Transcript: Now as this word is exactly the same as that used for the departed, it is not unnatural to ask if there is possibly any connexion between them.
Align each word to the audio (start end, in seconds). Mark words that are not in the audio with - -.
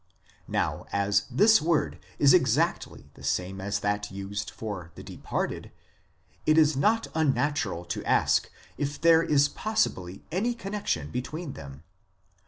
Now 0.47 0.87
as 0.91 1.27
this 1.29 1.61
word 1.61 1.99
is 2.17 2.33
exactly 2.33 3.11
the 3.13 3.21
same 3.23 3.61
as 3.61 3.81
that 3.81 4.09
used 4.09 4.49
for 4.49 4.91
the 4.95 5.03
departed, 5.03 5.71
it 6.47 6.57
is 6.57 6.75
not 6.75 7.05
unnatural 7.13 7.85
to 7.85 8.03
ask 8.03 8.49
if 8.79 8.99
there 8.99 9.21
is 9.21 9.47
possibly 9.47 10.23
any 10.31 10.55
connexion 10.55 11.11
between 11.11 11.53
them. 11.53 11.83